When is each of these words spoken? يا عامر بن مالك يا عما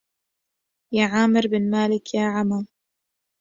يا 0.93 1.05
عامر 1.07 1.47
بن 1.47 1.69
مالك 1.71 2.13
يا 2.15 2.21
عما 2.23 2.65